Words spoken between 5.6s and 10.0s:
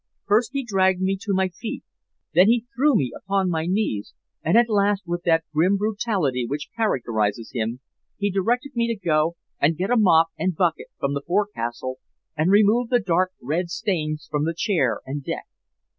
brutality which characterizes him, he directed me to go and get a